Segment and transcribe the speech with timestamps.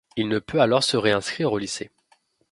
[0.15, 1.91] Il ne peut alors se réinscrire au lycée.